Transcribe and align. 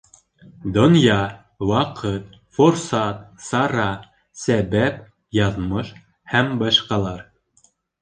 Донъя, 0.77 1.17
ваҡыт, 1.71 2.33
форсат, 2.57 3.21
сара, 3.51 3.87
сәбәп, 4.47 4.99
яҙмыш 5.43 5.95
һ. 6.01 6.47
б. 6.67 7.19